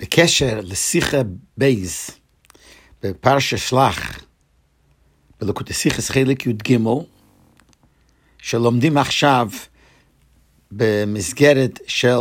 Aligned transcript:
בקשר 0.00 0.60
לשיחה 0.62 1.16
בייז, 1.56 2.10
בפרשה 3.02 3.56
שלח, 3.56 4.20
בלקוטי 5.40 5.72
סיכס 5.72 6.10
חלק 6.10 6.46
י"ג, 6.46 6.78
שלומדים 8.38 8.98
עכשיו 8.98 9.48
במסגרת 10.72 11.80
של 11.86 12.16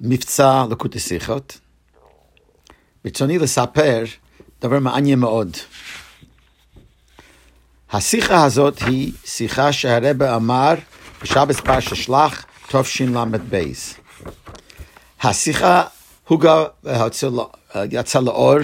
מבצע 0.00 0.64
לקוטי 0.70 0.98
שיחות. 0.98 1.58
ברצוני 3.04 3.38
לספר 3.38 4.04
דבר 4.60 4.78
מעניין 4.78 5.18
מאוד. 5.18 5.56
השיחה 7.90 8.44
הזאת 8.44 8.78
היא 8.82 9.12
שיחה 9.24 9.72
שהרבא 9.72 10.36
אמר 10.36 10.74
בשבס 11.22 11.60
פרשה 11.60 11.96
שלח 11.96 12.44
תשל"ב. 12.68 13.62
השיחה 15.20 15.84
הוגה 16.28 16.64
יצא 17.90 18.20
לאור 18.20 18.56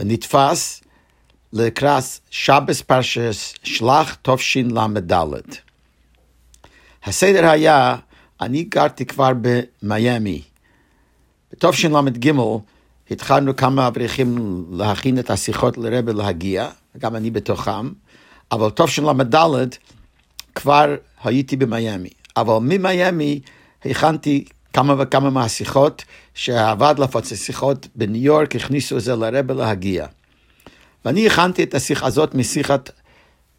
ונתפס 0.00 0.80
לקראת 1.52 2.04
שבס 2.30 2.82
פרשס 2.82 3.54
שלח 3.62 4.16
תשל"ד. 4.22 5.54
הסדר 7.04 7.50
היה, 7.50 7.96
אני 8.40 8.62
גרתי 8.62 9.06
כבר 9.06 9.32
במיאמי. 9.82 10.42
בתשל"ג 11.52 12.32
התחלנו 13.10 13.56
כמה 13.56 13.86
אברכים 13.86 14.64
להכין 14.72 15.18
את 15.18 15.30
השיחות 15.30 15.78
לרבה 15.78 16.12
להגיע, 16.12 16.70
גם 16.98 17.16
אני 17.16 17.30
בתוכם, 17.30 17.92
אבל 18.52 18.70
תשל"ד 18.70 19.74
כבר 20.54 20.94
הייתי 21.24 21.56
במיאמי. 21.56 22.10
אבל 22.36 22.58
ממיאמי 22.58 23.40
הכנתי 23.84 24.44
כמה 24.74 24.94
וכמה 24.98 25.30
מהשיחות 25.30 26.04
שהעבד 26.34 26.94
לפוצץ 26.98 27.42
שיחות 27.42 27.88
בניו 27.94 28.22
יורק, 28.22 28.56
הכניסו 28.56 28.96
את 28.96 29.02
זה 29.02 29.16
לרבה 29.16 29.54
להגיע. 29.54 30.06
ואני 31.04 31.26
הכנתי 31.26 31.62
את 31.62 31.74
השיחה 31.74 32.06
הזאת 32.06 32.34
משיחת 32.34 32.90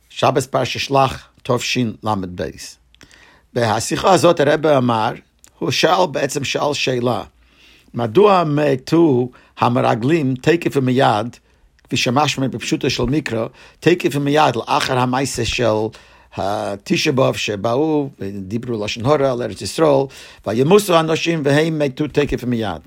שבס 0.10 0.48
פרשה 0.48 0.80
שלח 0.80 1.28
תשל"ב. 1.44 2.44
בהשיחה 3.54 4.12
הזאת 4.12 4.40
הרבה 4.40 4.78
אמר, 4.78 5.12
הוא 5.60 5.72
שאל 5.72 6.08
בעצם 6.12 6.44
שאל 6.44 6.74
שאלה, 6.74 7.24
מדוע 7.94 8.44
מתו 8.48 9.30
המרגלים 9.58 10.36
תקף 10.42 10.78
ומיד, 10.78 11.36
כפי 11.84 11.98
שמשמע 11.98 12.48
בפשוטו 12.48 12.90
של 12.90 13.04
מיקרו, 13.04 13.46
תקף 13.80 14.10
ומיד 14.16 14.56
לאחר 14.56 14.98
המעשה 14.98 15.46
של 15.46 15.88
התשבוב 16.38 17.38
שבאו 17.38 18.10
ודיברו 18.20 18.86
לשון 18.86 19.06
הורה 19.06 19.32
על 19.32 19.42
ארץ 19.42 19.62
ישראל, 19.62 20.06
וימוסו 20.48 21.00
אנשים 21.00 21.42
והם 21.46 21.80
מתו 21.80 22.08
תקף 22.08 22.40
ומיד. 22.44 22.82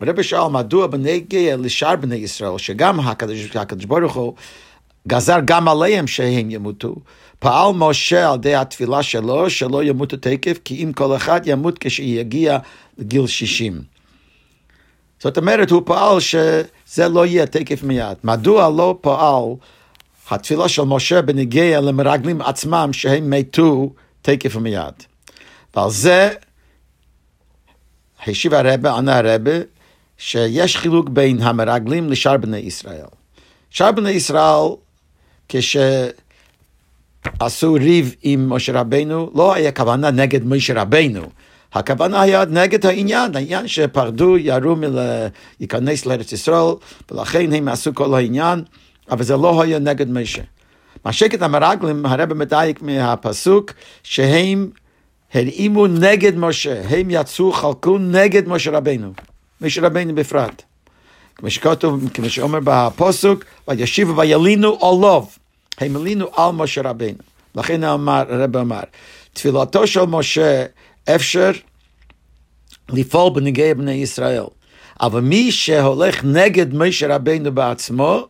הרב 0.00 0.22
שאל 0.22 0.48
מדוע 0.50 0.86
בנגיע 0.86 1.56
לשאר 1.56 1.96
בני 1.96 2.16
ישראל, 2.16 2.58
שגם 2.58 3.00
הקדוש, 3.00 3.56
הקדוש 3.56 3.84
ברוך 3.84 4.14
הוא 4.14 4.34
גזר 5.08 5.38
גם 5.44 5.68
עליהם 5.68 6.06
שהם 6.06 6.50
ימותו, 6.50 6.94
פעל 7.38 7.72
משה 7.74 8.30
על 8.30 8.34
ידי 8.34 8.54
התפילה 8.54 9.02
שלו 9.02 9.50
שלא 9.50 9.84
ימותו 9.84 10.16
תקף, 10.16 10.58
כי 10.64 10.84
אם 10.84 10.92
כל 10.92 11.16
אחד 11.16 11.40
ימות 11.44 11.78
כשיגיע 11.80 12.58
לגיל 12.98 13.26
60. 13.26 13.82
זאת 15.18 15.38
אומרת, 15.38 15.70
הוא 15.70 15.82
פעל 15.84 16.20
שזה 16.20 17.08
לא 17.08 17.26
יהיה 17.26 17.46
תקף 17.46 17.82
מיד. 17.82 18.16
מדוע 18.24 18.68
לא 18.68 18.98
פעל 19.00 19.44
התפילה 20.30 20.68
של 20.68 20.82
משה 20.82 21.22
בנגיע 21.22 21.80
למרגלים 21.80 22.40
עצמם 22.40 22.88
שהם 22.92 23.30
מתו 23.30 23.92
תקף 24.22 24.56
ומיד. 24.56 24.94
ועל 25.76 25.90
זה 25.90 26.30
השיב 28.26 28.54
הרבה, 28.54 28.94
ענה 28.94 29.18
הרבה, 29.18 29.52
שיש 30.18 30.76
חילוק 30.76 31.08
בין 31.08 31.42
המרגלים 31.42 32.10
לשאר 32.10 32.36
בני 32.36 32.58
ישראל. 32.58 33.06
שאר 33.70 33.92
בני 33.92 34.10
ישראל, 34.10 34.68
כשעשו 35.48 36.12
ריב 37.72 38.14
עם 38.22 38.52
משה 38.52 38.80
רבנו, 38.80 39.30
לא 39.34 39.54
היה 39.54 39.72
כוונה 39.72 40.10
נגד 40.10 40.44
משה 40.46 40.82
רבנו. 40.82 41.22
הכוונה 41.72 42.20
היה 42.20 42.44
נגד 42.44 42.86
העניין, 42.86 43.36
העניין 43.36 43.68
שפרדו, 43.68 44.38
ירו 44.38 44.76
מלהיכנס 44.76 46.06
לארץ 46.06 46.32
ישראל, 46.32 46.74
ולכן 47.10 47.52
הם 47.52 47.68
עשו 47.68 47.94
כל 47.94 48.14
העניין. 48.14 48.64
אבל 49.10 49.24
זה 49.24 49.36
לא 49.36 49.62
היה 49.62 49.78
נגד 49.78 50.10
משה. 50.10 50.42
מה 51.04 51.12
שקט 51.12 51.42
המרגלים, 51.42 52.06
הרב 52.06 52.34
מדייק 52.34 52.82
מהפסוק, 52.82 53.72
שהם 54.02 54.70
הרעימו 55.34 55.86
נגד 55.86 56.36
משה, 56.36 56.82
הם 56.88 57.06
יצאו, 57.10 57.52
חלקו 57.52 57.98
נגד 57.98 58.48
משה 58.48 58.70
רבנו, 58.70 59.12
משה 59.60 59.86
רבנו 59.86 60.14
בפרט. 60.14 60.62
כמו 61.34 61.50
שכתוב, 61.50 62.10
כמו 62.14 62.30
שאומר 62.30 62.58
בפסוק, 62.64 63.44
וישיבו 63.68 64.16
וילינו 64.16 64.68
עולוב, 64.68 65.38
הם 65.78 65.96
הלינו 65.96 66.26
על 66.36 66.52
משה 66.52 66.82
רבנו. 66.82 67.18
לכן 67.54 67.84
אמר, 67.84 68.24
הרב 68.28 68.56
אמר, 68.56 68.80
תפילתו 69.32 69.86
של 69.86 70.04
משה 70.04 70.64
אפשר 71.14 71.50
לפעול 72.88 73.32
בנגיע 73.34 73.74
בני 73.74 73.92
ישראל. 73.92 74.44
אבל 75.00 75.20
מי 75.20 75.52
שהולך 75.52 76.24
נגד 76.24 76.74
משה 76.74 77.14
רבנו 77.14 77.52
בעצמו, 77.52 78.26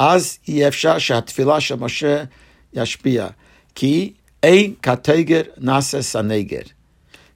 אז 0.00 0.38
אי 0.48 0.68
אפשר 0.68 0.98
שהתפילה 0.98 1.60
של 1.60 1.74
משה 1.74 2.24
ישפיע, 2.72 3.26
כי 3.74 4.12
אין 4.42 4.74
קטגר 4.80 5.40
נעשה 5.58 6.02
סנגר. 6.02 6.60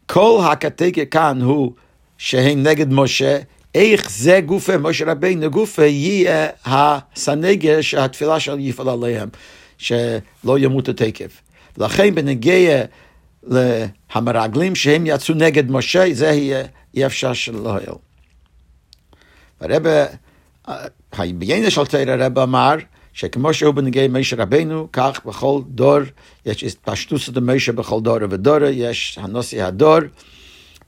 כל 0.07 0.41
הקטגר 0.45 1.03
כאן 1.11 1.43
הוא 1.43 1.73
שהם 2.19 2.63
נגד 2.63 2.93
משה, 2.93 3.39
איך 3.75 4.11
זה 4.11 4.41
גופה, 4.41 4.79
משה 4.79 5.05
רבינו 5.05 5.51
גופה, 5.51 5.85
יהיה 5.85 6.49
הסנגר 6.65 7.81
שהתפילה 7.81 8.41
שלו 8.41 8.59
יפעל 8.59 8.89
עליהם, 8.89 9.29
שלא 9.79 10.59
ימותו 10.59 10.93
תקף. 10.93 11.41
לכן 11.79 12.15
בנגיע 12.15 12.85
להמרגלים 13.43 14.75
שהם 14.75 15.07
יצאו 15.07 15.35
נגד 15.35 15.71
משה, 15.71 16.05
זה 16.13 16.27
יהיה 16.27 16.65
אי 16.95 17.07
אפשר 17.07 17.33
שלא 17.33 17.69
יהיה. 17.69 17.95
הרב 19.61 19.83
בעניין 21.19 21.71
של 21.71 21.87
תרא 21.87 22.13
הרב 22.13 22.39
אמר 22.39 22.75
שכמו 23.13 23.55
שהוא 23.55 23.75
בנגיע 23.75 24.09
משה 24.09 24.37
רבנו, 24.37 24.89
כך 24.93 25.21
בכל 25.27 25.61
דור 25.69 25.99
יש 26.47 26.65
התפשטות 26.65 27.21
של 27.21 27.41
משה 27.41 27.73
בכל 27.73 28.01
דור 28.01 28.19
ודור, 28.31 28.59
יש 28.65 29.19
הנושא 29.23 29.63
הדור, 29.63 29.99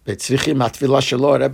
וצריכים 0.07 0.63
התפילה 0.63 1.01
שלו, 1.01 1.35
הרב 1.35 1.53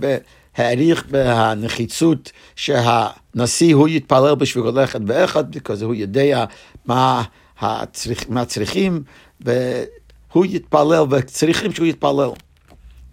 העריך 0.55 1.05
בהנחיצות 1.05 2.31
שהנשיא 2.55 3.75
הוא 3.75 3.87
יתפלל 3.87 4.35
בשביל 4.35 4.63
ללכת 4.65 5.01
באחד, 5.01 5.57
כי 5.57 5.73
הוא 5.83 5.95
יודע 5.95 6.45
מה, 6.85 7.23
הצריך, 7.59 8.25
מה 8.29 8.45
צריכים, 8.45 9.03
והוא 9.41 10.45
יתפלל, 10.45 11.03
וצריכים 11.09 11.71
שהוא 11.71 11.87
יתפלל. 11.87 12.29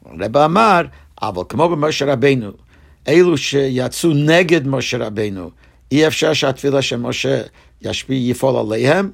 הרב 0.05 0.37
אמר, 0.37 0.81
אבל 1.23 1.43
כמו 1.49 1.69
במשה 1.69 2.13
רבנו, 2.13 2.51
אלו 3.09 3.37
שיצאו 3.37 4.11
נגד 4.15 4.67
משה 4.69 4.99
רבנו, 4.99 5.51
אי 5.93 6.07
אפשר 6.07 6.33
שהתפילה 6.33 6.83
של 6.83 6.97
משה 6.97 7.43
ישפיע, 7.83 8.31
יפעל 8.31 8.57
עליהם, 8.57 9.11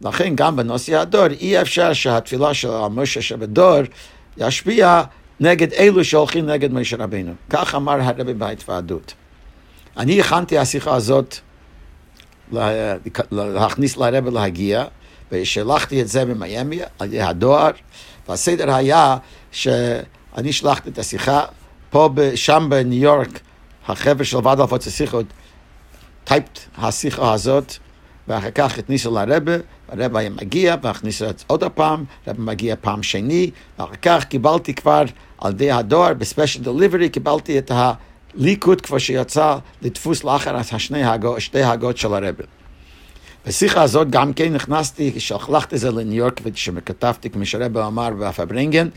לכן 0.00 0.34
גם 0.34 0.56
בנושא 0.56 1.00
הדור, 1.00 1.26
אי 1.26 1.60
אפשר 1.60 1.92
שהתפילה 1.92 2.54
של 2.54 2.68
משה 2.90 3.22
שבדור 3.22 3.78
ישפיע 4.36 5.02
נגד 5.40 5.72
אלו 5.72 6.04
שהולכים 6.04 6.46
נגד 6.46 6.72
משה 6.72 6.96
רבנו. 6.96 7.32
כך 7.50 7.74
אמר 7.74 8.00
הרבי 8.00 8.34
בהתוועדות. 8.34 9.14
אני 9.96 10.20
הכנתי 10.20 10.58
השיחה 10.58 10.94
הזאת 10.94 11.36
להכניס 13.32 13.96
לרבי 13.96 14.30
להגיע, 14.30 14.84
ושלחתי 15.32 16.02
את 16.02 16.08
זה 16.08 16.24
במיאמי 16.24 16.80
על 16.98 17.06
ידי 17.06 17.20
הדואר, 17.22 17.70
והסדר 18.28 18.74
היה 18.74 19.16
שאני 19.52 20.52
שלחתי 20.52 20.90
את 20.90 20.98
השיחה 20.98 21.44
פה, 21.92 22.08
שם 22.34 22.66
בניו 22.70 23.02
יורק, 23.02 23.40
החבר'ה 23.86 24.24
של 24.24 24.36
ועד 24.44 24.60
אלפות 24.60 24.86
השיחות, 24.86 25.26
טייפט 26.24 26.58
השיחה 26.78 27.32
הזאת, 27.32 27.74
ואחר 28.28 28.50
כך 28.50 28.78
הכניסו 28.78 29.10
לרבה, 29.10 29.52
הרבה 29.88 30.18
היה 30.18 30.30
מגיע, 30.30 30.76
והכניסו 30.82 31.30
את 31.30 31.44
עוד 31.46 31.64
הפעם, 31.64 32.04
הרבה 32.26 32.42
מגיע 32.42 32.74
פעם 32.80 33.02
שני, 33.02 33.50
ואחר 33.78 33.94
כך 34.02 34.24
קיבלתי 34.24 34.74
כבר 34.74 35.02
על 35.38 35.52
ידי 35.52 35.70
הדואר, 35.70 36.14
ב 36.14 36.20
special 36.20 36.62
delivery, 36.62 37.08
קיבלתי 37.08 37.58
את 37.58 37.72
הליקוט 37.74 38.80
כבר 38.80 38.98
שיצא 38.98 39.56
לדפוס 39.82 40.24
לאחר 40.24 40.56
השני 40.56 41.04
הגהות, 41.04 41.40
שתי 41.40 41.62
ההגהות 41.62 41.96
של 41.96 42.14
הרבי. 42.14 42.44
בשיחה 43.46 43.82
הזאת 43.82 44.10
גם 44.10 44.32
כן 44.32 44.52
נכנסתי, 44.52 45.12
כשהלכתי 45.16 45.74
את 45.74 45.80
זה 45.80 45.90
לניו 45.90 46.14
יורק, 46.14 46.40
וכשכתבתי, 46.42 47.30
כמו 47.30 47.46
שהרבי 47.46 47.86
אמר, 47.86 48.10
בפארברענגען, 48.10 48.88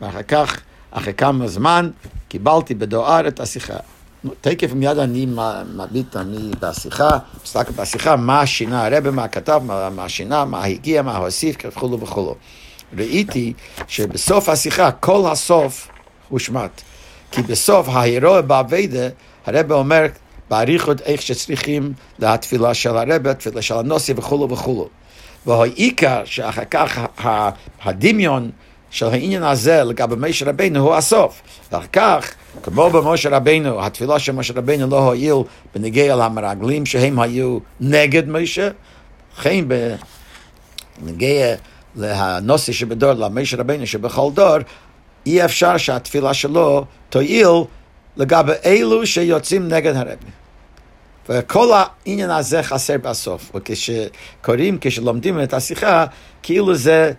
ואחר 0.00 0.22
כך 0.22 0.60
אחרי 0.90 1.14
כמה 1.14 1.48
זמן 1.48 1.90
קיבלתי 2.28 2.74
בדואר 2.74 3.28
את 3.28 3.40
השיחה. 3.40 3.76
תכף 4.40 4.72
ומיד 4.72 4.98
אני 4.98 5.26
מביט 5.76 6.16
אני 6.16 6.50
בשיחה, 6.60 7.08
מסתכל 7.44 7.72
בשיחה, 7.72 8.16
מה 8.16 8.46
שינה 8.46 8.86
הרבי, 8.86 9.10
מה 9.10 9.28
כתב, 9.28 9.60
מה, 9.64 9.90
מה 9.90 10.08
שינה, 10.08 10.44
מה 10.44 10.64
הגיע, 10.64 11.02
מה 11.02 11.16
הוסיף, 11.16 11.56
וכולו 11.64 12.00
וכולו. 12.00 12.34
ראיתי 12.96 13.52
שבסוף 13.88 14.48
השיחה, 14.48 14.90
כל 14.90 15.30
הסוף 15.32 15.88
הושמט. 16.28 16.82
כי 17.30 17.42
בסוף 17.42 17.88
ההירוע 17.88 18.40
באביידה 18.40 19.08
הרב 19.46 19.72
אומר 19.72 20.06
באריכות 20.50 21.00
איך 21.00 21.22
שצריכים 21.22 21.92
לתפילה 22.18 22.74
של 22.74 22.96
הרב, 22.96 23.32
תפילה 23.32 23.62
של 23.62 23.74
הנוסי 23.74 24.12
וכולו 24.16 24.50
וכולו. 24.50 24.88
והעיקר 25.46 26.22
שאחר 26.24 26.64
כך 26.70 26.98
הדמיון 27.82 28.50
של 28.90 29.06
העניין 29.06 29.42
הזה 29.42 29.84
לגבי 29.84 30.14
משה 30.18 30.48
רבינו 30.48 30.80
הוא 30.80 30.94
הסוף. 30.94 31.42
ואחר 31.72 31.86
כך, 31.92 32.34
כמו 32.62 32.90
במשה 32.90 33.28
רבינו, 33.28 33.84
התפילה 33.84 34.18
של 34.18 34.32
משה 34.32 34.54
רבינו 34.56 34.86
לא 34.86 34.98
הועיל 34.98 35.36
בנגיע 35.74 36.16
למרגלים 36.16 36.86
שהם 36.86 37.20
היו 37.20 37.58
נגד 37.80 38.28
משה, 38.28 38.68
לכן 39.38 39.64
בנגיע 41.00 41.56
לנושא 41.96 42.72
שבדור, 42.72 43.12
למשה 43.12 43.56
רבינו 43.56 43.86
שבכל 43.86 44.30
דור, 44.34 44.56
אי 45.26 45.44
אפשר 45.44 45.76
שהתפילה 45.76 46.34
שלו 46.34 46.84
תועיל 47.08 47.64
לגבי 48.16 48.52
אלו 48.64 49.06
שיוצאים 49.06 49.68
נגד 49.68 49.96
הרבי. 49.96 50.30
וכל 51.28 51.72
העניין 51.72 52.30
הזה 52.30 52.62
חסר 52.62 52.96
בסוף. 53.02 53.50
וכשקוראים, 53.54 54.78
כשלומדים 54.80 55.42
את 55.42 55.54
השיחה, 55.54 56.04
כאילו 56.42 56.74
זה 56.74 57.12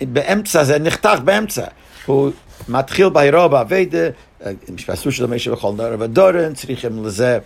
באמצע, 0.00 0.64
זה 0.64 0.78
נחתך 0.78 1.18
באמצע. 1.24 1.64
הוא 2.06 2.30
מתחיל 2.68 3.08
בהירו 3.08 3.48
באביידה, 3.48 4.08
אסור 4.92 5.12
של 5.12 5.26
משה 5.26 5.50
בכל 5.50 5.72
נוער 5.76 5.96
ודורן, 5.98 6.54
צריכים 6.54 7.04
לזה 7.04 7.38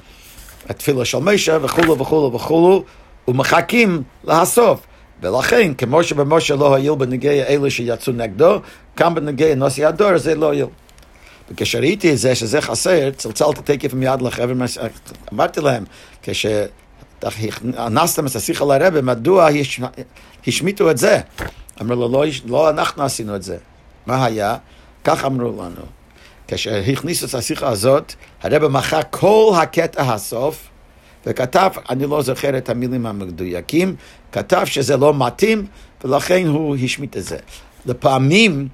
התפילה 0.69 1.05
של 1.05 1.19
משה 1.19 1.59
וכולו 1.63 1.99
וכולו 1.99 2.33
וכולו, 2.33 2.85
ומחכים 3.29 4.03
להסוף. 4.25 4.81
ולכן, 5.23 5.75
כמו 5.75 6.05
שבמשה 6.05 6.57
לא 6.57 6.67
הועיל 6.67 6.95
בנגיע 6.95 7.33
אלה 7.33 7.71
שיצאו 7.71 8.13
נגדו, 8.13 8.61
גם 8.99 9.15
בנגיע 9.15 9.55
נוסי 9.55 9.85
הדור 9.85 10.19
זה 10.19 10.35
לא 10.35 10.47
הועיל. 10.47 10.67
וכשראיתי 11.51 12.13
את 12.13 12.19
זה, 12.19 12.35
שזה 12.35 12.61
חסר, 12.61 13.11
צלצלתי 13.11 13.61
תקף 13.65 13.95
מיד 13.95 14.23
לחבר, 14.23 14.53
אמרתי 15.33 15.61
להם, 15.61 15.85
כשהכנסתם 17.23 18.27
את 18.27 18.37
השיחה 18.37 18.65
לרבה, 18.65 19.03
מדוע 19.03 19.49
השמיטו 20.47 20.91
את 20.91 20.99
זה? 20.99 21.21
אמרו 21.81 21.95
לו, 21.95 22.09
לא, 22.09 22.25
לא 22.47 22.71
אנחנו 22.71 23.03
עשינו 23.03 23.37
את 23.37 23.43
זה. 23.43 23.57
מה 24.07 24.25
היה? 24.25 24.57
כך 25.05 25.25
אמרו 25.25 25.63
לנו. 25.63 25.85
כשהכניסו 26.49 27.27
את 27.27 27.35
השיחה 27.35 27.69
הזאת, 27.69 28.15
הרבה 28.43 28.69
מחק 28.69 29.07
כל 29.11 29.53
הקטע 29.63 30.03
הסוף, 30.03 30.69
וכתב, 31.27 31.71
אני 31.91 32.07
לא 32.07 32.23
זוכר 32.23 32.59
את 32.59 32.69
המילים 32.69 33.07
המדויקים, 33.07 33.97
כתב 34.33 34.63
שזה 34.65 34.97
לא 34.97 35.15
מתאים, 35.15 35.67
ולכן 36.05 36.47
הוא 36.47 36.77
השמיט 36.85 37.17
את 37.17 37.25
זה. 37.25 37.37
לפעמים, 37.87 38.69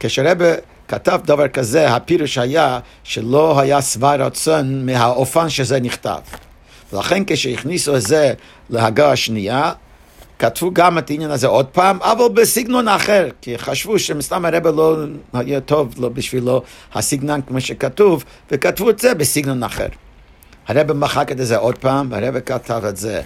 כשהרבה 0.00 0.54
כתב 0.88 1.20
דבר 1.24 1.48
כזה, 1.48 1.94
הפירוש 1.94 2.38
היה 2.38 2.78
שלא 3.04 3.60
היה 3.60 3.82
שבע 3.82 4.14
רצון 4.14 4.86
מהאופן 4.86 5.48
שזה 5.48 5.80
נכתב. 5.80 6.20
ולכן 6.92 7.22
כשהכניסו 7.26 7.96
את 7.96 8.02
זה 8.02 8.32
להגה 8.70 9.12
השנייה, 9.12 9.72
כתבו 10.44 10.70
גם 10.72 10.98
את 10.98 11.10
העניין 11.10 11.30
הזה 11.30 11.46
עוד 11.46 11.66
פעם, 11.66 11.98
אבל 12.02 12.28
בסגנון 12.34 12.88
אחר, 12.88 13.28
כי 13.40 13.58
חשבו 13.58 13.98
שמסתם 13.98 14.44
הרבה 14.44 14.70
לא 14.70 14.96
היה 15.32 15.60
טוב 15.60 15.94
לא 15.98 16.08
בשבילו 16.08 16.62
הסגנון 16.94 17.42
כמו 17.42 17.60
שכתוב, 17.60 18.24
וכתבו 18.50 18.90
את 18.90 18.98
זה 18.98 19.14
בסגנון 19.14 19.62
אחר. 19.62 19.86
הרבי 20.68 20.92
מחק 20.92 21.32
את 21.32 21.36
זה 21.38 21.56
עוד 21.56 21.78
פעם, 21.78 22.08
והרבי 22.10 22.40
כתב 22.40 22.82
את 22.88 22.96
זה. 22.96 23.22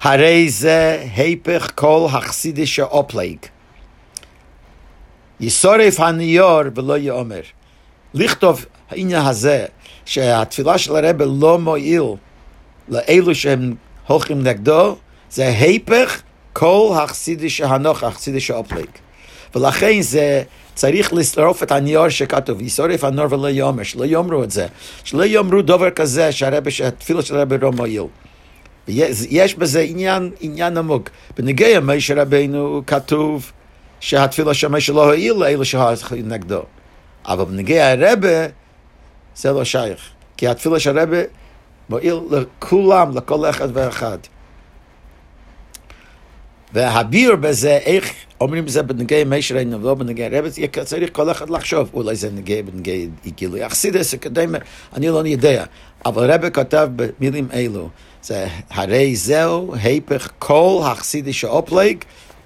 הרי 0.00 0.48
זה 0.48 1.06
היפך 1.14 1.70
כל 1.74 2.06
החסידישע 2.10 2.84
אויפלייג. 2.84 3.38
ישורף 5.40 6.00
הנייר 6.00 6.62
ולא 6.74 6.98
יאמר. 6.98 7.40
לכתוב 8.14 8.64
העניין 8.90 9.22
הזה, 9.26 9.66
שהתפילה 10.04 10.78
של 10.78 10.96
הרבי 10.96 11.24
לא 11.24 11.58
מועיל 11.58 12.02
לאלו 12.88 13.34
שהם 13.34 13.74
הולכים 14.06 14.42
נגדו, 14.42 14.96
זה 15.30 15.48
היפך 15.48 16.22
כל 16.54 16.94
החסידיש 16.96 17.60
הנוח, 17.60 18.04
החסידיש 18.04 18.50
האופליק. 18.50 18.98
ולכן 19.54 20.02
זה 20.02 20.42
צריך 20.74 21.12
לשרוף 21.12 21.62
את 21.62 21.72
הניור 21.72 22.08
שכתוב, 22.08 22.60
ישרף 22.60 23.04
הנור 23.04 23.26
ולא 23.30 23.48
יאמר, 23.48 23.82
שלא 23.82 24.04
יאמרו 24.04 24.44
את 24.44 24.50
זה, 24.50 24.66
שלא 25.04 25.24
יאמרו 25.24 25.62
דבר 25.62 25.90
כזה 25.90 26.32
שהרבה, 26.32 26.70
שהתפילה 26.70 27.22
של 27.22 27.36
הרבה 27.36 27.56
לא 27.56 27.72
מועיל. 27.72 28.02
יש 28.88 29.54
בזה 29.54 29.80
עניין, 29.80 30.30
עניין 30.40 30.76
עמוק. 30.76 31.10
בנגיע 31.36 31.80
משה 31.80 32.22
רבינו 32.22 32.82
כתוב 32.86 33.52
שהתפילה 34.00 34.54
של 34.54 34.68
משה 34.68 34.92
לא 34.92 35.04
הועיל 35.04 35.34
לאלה 35.34 35.64
שהולכים 35.64 36.28
נגדו. 36.28 36.62
אבל 37.26 37.44
בנגיע 37.44 37.90
הרבה 37.90 38.46
זה 39.36 39.52
לא 39.52 39.64
שייך. 39.64 40.00
כי 40.36 40.48
התפילה 40.48 40.80
של 40.80 40.98
הרבה 40.98 41.18
מועיל 41.88 42.20
לכולם, 42.30 43.16
לכל 43.16 43.50
אחד 43.50 43.68
ואחד. 43.72 44.18
והביר 46.74 47.36
בזה, 47.36 47.78
איך 47.84 48.12
אומרים 48.40 48.68
זה 48.68 48.82
בנגי 48.82 49.22
משר 49.26 49.58
אין 49.58 49.72
לא 49.72 49.94
בנגי 49.94 50.28
רבץ, 50.28 50.58
צריך 50.84 51.10
כל 51.12 51.30
אחד 51.30 51.50
לחשוב, 51.50 51.90
אולי 51.94 52.16
זה 52.16 52.30
נגי 52.30 52.62
בנגי 52.62 53.08
גילוי 53.36 53.66
אכסידס, 53.66 54.14
אקדמיה, 54.14 54.60
אני 54.94 55.08
לא 55.08 55.22
יודע. 55.26 55.64
אבל 56.06 56.32
רבי 56.32 56.50
כתב 56.50 56.88
במילים 56.96 57.48
אלו, 57.52 57.88
זה 58.22 58.46
הרי 58.70 59.16
זהו 59.16 59.74
היפך 59.82 60.28
כל 60.38 60.80
החסידי 60.84 61.32
שאופלג, 61.32 61.96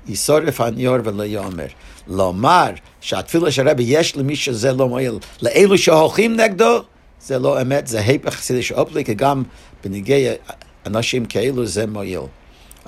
ישורף 0.09 0.61
הניור 0.61 0.97
ולא 1.05 1.23
יאמר. 1.23 1.67
לומר 2.07 2.71
שהתפילה 3.01 3.51
של 3.51 3.69
רבי 3.69 3.83
יש 3.87 4.17
למי 4.17 4.37
שזה 4.37 4.73
לא 4.73 4.89
מועיל, 4.89 5.15
לאלו 5.43 5.79
שהולכים 5.79 6.37
נגדו, 6.37 6.83
זה 7.21 7.39
לא 7.39 7.63
אמת, 7.63 7.87
זה 7.87 8.01
היפך 8.01 8.35
חסידי 8.35 8.63
שאופלג, 8.63 9.07
כי 9.07 9.15
גם 9.15 9.43
בנגי 9.85 10.29
אנשים 10.87 11.25
כאלו 11.25 11.67
זה 11.67 11.87
מועיל. 11.87 12.21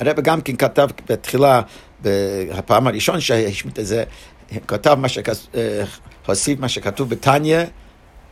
הרב 0.00 0.20
גם 0.20 0.40
כן 0.40 0.56
כתב 0.56 0.88
בתחילה, 1.08 1.62
בפעם 2.02 2.86
הראשון 2.86 3.20
שהשמיט 3.20 3.78
את 3.78 3.86
זה, 3.86 4.04
כתב 4.66 4.94
מה 4.94 5.08
שכתוב, 5.08 5.46
אה, 5.54 5.84
מה 6.58 6.68
שכתוב 6.68 7.10
בתניא, 7.10 7.64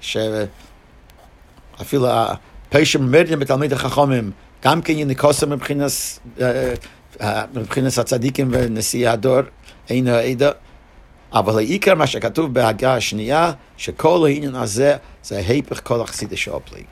שאפילו 0.00 0.38
הפשע 2.08 2.98
מרדים 2.98 3.38
בתלמיד 3.38 3.72
החכמים, 3.72 4.30
גם 4.64 4.82
כן 4.82 4.98
יניקוסה 4.98 5.46
מבחינת, 5.46 5.90
אה, 6.40 6.74
אה, 7.20 7.44
מבחינת 7.54 7.98
הצדיקים 7.98 8.48
ונשיאי 8.52 9.06
הדור, 9.06 9.40
אין 9.88 10.06
העדה. 10.06 10.50
אבל 11.32 11.56
העיקר 11.56 11.94
מה 11.94 12.06
שכתוב 12.06 12.54
בהגה 12.54 12.94
השנייה, 12.94 13.52
שכל 13.76 14.26
העניין 14.26 14.54
הזה 14.54 14.96
זה 15.22 15.42
היפך 15.46 15.80
כל 15.84 16.00
החסידי 16.00 16.36
של 16.36 16.54
הפליג. 16.54 16.86